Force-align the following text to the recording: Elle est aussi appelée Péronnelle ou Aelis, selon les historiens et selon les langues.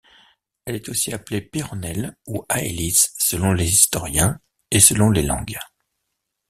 Elle 0.65 0.73
est 0.73 0.89
aussi 0.89 1.13
appelée 1.13 1.41
Péronnelle 1.41 2.17
ou 2.25 2.43
Aelis, 2.49 3.09
selon 3.19 3.53
les 3.53 3.69
historiens 3.71 4.39
et 4.71 4.79
selon 4.79 5.11
les 5.11 5.21
langues. 5.21 5.59